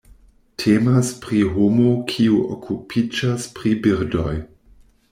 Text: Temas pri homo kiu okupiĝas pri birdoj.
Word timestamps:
Temas 0.63 1.11
pri 1.25 1.41
homo 1.57 1.93
kiu 2.13 2.41
okupiĝas 2.57 3.49
pri 3.61 3.79
birdoj. 3.87 4.37